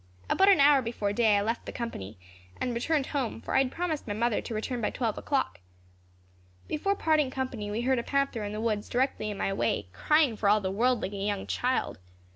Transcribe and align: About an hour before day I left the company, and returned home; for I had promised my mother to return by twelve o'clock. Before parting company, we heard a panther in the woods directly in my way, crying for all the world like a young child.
About 0.31 0.49
an 0.49 0.59
hour 0.59 0.81
before 0.81 1.13
day 1.13 1.37
I 1.37 1.43
left 1.43 1.67
the 1.67 1.71
company, 1.71 2.17
and 2.59 2.73
returned 2.73 3.05
home; 3.05 3.39
for 3.39 3.53
I 3.53 3.59
had 3.59 3.71
promised 3.71 4.07
my 4.07 4.15
mother 4.15 4.41
to 4.41 4.53
return 4.55 4.81
by 4.81 4.89
twelve 4.89 5.15
o'clock. 5.15 5.59
Before 6.67 6.95
parting 6.95 7.29
company, 7.29 7.69
we 7.69 7.81
heard 7.81 7.99
a 7.99 8.03
panther 8.03 8.41
in 8.43 8.51
the 8.51 8.59
woods 8.61 8.89
directly 8.89 9.29
in 9.29 9.37
my 9.37 9.53
way, 9.53 9.89
crying 9.93 10.35
for 10.37 10.49
all 10.49 10.59
the 10.59 10.71
world 10.71 11.03
like 11.03 11.13
a 11.13 11.17
young 11.17 11.45
child. 11.45 11.99